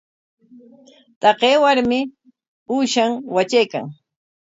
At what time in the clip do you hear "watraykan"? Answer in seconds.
3.35-3.85